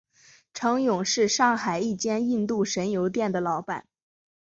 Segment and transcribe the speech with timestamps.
[0.55, 3.87] 程勇是上海一间印度神油店的老板。